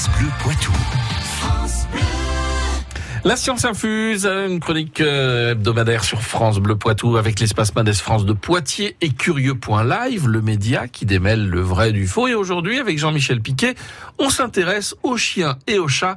[0.00, 0.72] France Bleu Poitou.
[3.22, 8.24] La science infuse, une chronique euh, hebdomadaire sur France Bleu Poitou avec l'espace Mendes France
[8.24, 12.28] de Poitiers et Curieux.live, le média qui démêle le vrai du faux.
[12.28, 13.74] Et aujourd'hui, avec Jean-Michel Piquet,
[14.18, 16.16] on s'intéresse aux chiens et aux chats.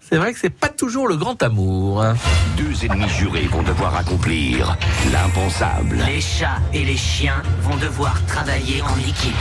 [0.00, 2.02] C'est vrai que c'est pas toujours le grand amour.
[2.02, 2.16] hein.
[2.56, 4.78] Deux ennemis jurés vont devoir accomplir
[5.12, 5.98] l'impensable.
[6.06, 9.34] Les chats et les chiens vont devoir travailler en équipe.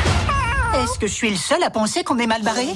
[0.75, 2.67] Est-ce que je suis le seul à penser qu'on est mal barré?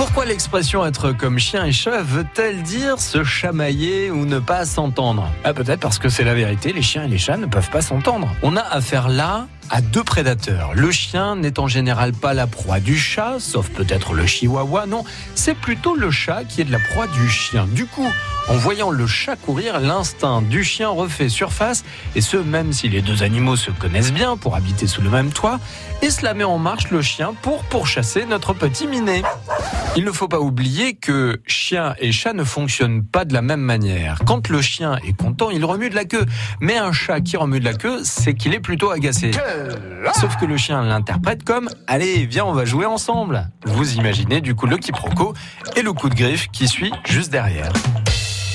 [0.00, 5.30] Pourquoi l'expression être comme chien et chat veut-elle dire se chamailler ou ne pas s'entendre?
[5.44, 7.82] Ah, Peut-être parce que c'est la vérité, les chiens et les chats ne peuvent pas
[7.82, 8.34] s'entendre.
[8.42, 10.72] On a affaire là à deux prédateurs.
[10.74, 15.04] Le chien n'est en général pas la proie du chat, sauf peut-être le chihuahua, non,
[15.34, 17.66] c'est plutôt le chat qui est de la proie du chien.
[17.70, 18.08] Du coup,
[18.48, 21.84] en voyant le chat courir, l'instinct du chien refait surface,
[22.16, 25.30] et ce même si les deux animaux se connaissent bien pour habiter sous le même
[25.30, 25.60] toit,
[26.02, 29.22] et cela met en marche le chien pour pourchasser notre petit minet.
[29.96, 33.60] Il ne faut pas oublier que chien et chat ne fonctionnent pas de la même
[33.60, 34.20] manière.
[34.24, 36.24] Quand le chien est content, il remue de la queue.
[36.60, 39.32] Mais un chat qui remue de la queue, c'est qu'il est plutôt agacé.
[40.14, 43.48] Sauf que le chien l'interprète comme Allez, viens, on va jouer ensemble.
[43.64, 45.34] Vous imaginez du coup le quiproquo
[45.76, 47.72] et le coup de griffe qui suit juste derrière.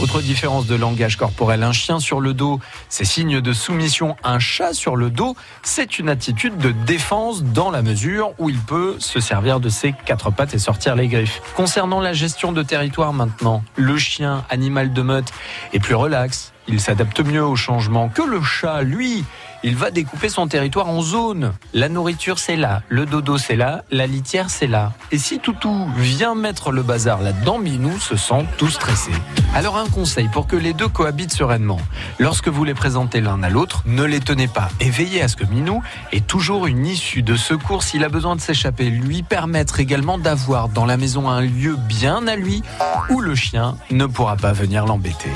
[0.02, 4.18] Autre différence de langage corporel, un chien sur le dos, c'est signe de soumission.
[4.26, 8.60] Un chat sur le dos, c'est une attitude de défense dans la mesure où il
[8.60, 11.42] peut se servir de ses quatre pattes et sortir les griffes.
[11.56, 15.32] Concernant la gestion de territoire maintenant, le chien, animal de meute,
[15.72, 16.52] est plus relax.
[16.68, 19.24] Il s'adapte mieux au changement que le chat, lui.
[19.68, 21.52] Il va découper son territoire en zones.
[21.74, 22.84] La nourriture, c'est là.
[22.88, 23.84] Le dodo, c'est là.
[23.90, 24.94] La litière, c'est là.
[25.12, 29.10] Et si Toutou vient mettre le bazar là-dedans, Minou se sent tout stressé.
[29.56, 31.80] Alors un conseil pour que les deux cohabitent sereinement.
[32.20, 35.36] Lorsque vous les présentez l'un à l'autre, ne les tenez pas et veillez à ce
[35.36, 38.92] que Minou ait toujours une issue de secours s'il a besoin de s'échapper.
[38.92, 42.62] Lui permettre également d'avoir dans la maison un lieu bien à lui
[43.10, 45.32] où le chien ne pourra pas venir l'embêter.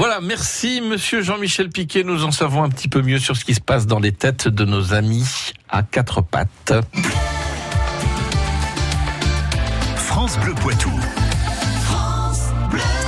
[0.00, 2.04] Voilà, merci Monsieur Jean-Michel Piquet.
[2.04, 4.48] Nous en savons un petit peu mieux sur ce qui se passe dans les têtes
[4.48, 6.72] de nos amis à quatre pattes.
[9.96, 10.90] France Bleu Poitou.